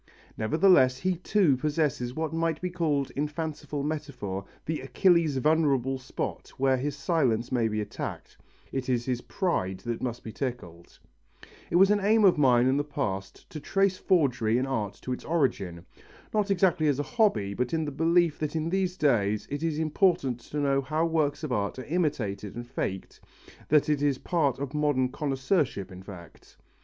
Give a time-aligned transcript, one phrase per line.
[0.35, 6.51] Nevertheless he too possesses what might be called in fanciful metaphor the Achilles' vulnerable spot
[6.57, 8.35] where his silence may be attacked:
[8.71, 10.97] it is his pride that must be tickled.
[11.69, 15.13] It was an aim of mine in the past to trace forgery in art to
[15.13, 15.85] its origin.
[16.33, 19.77] Not exactly as a hobby but in the belief that in these days it is
[19.77, 23.19] important to know how works of art are imitated and faked,
[23.69, 26.57] that it is part of modern connoisseurship in fact.